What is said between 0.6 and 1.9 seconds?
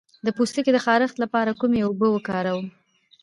د خارښ لپاره کومې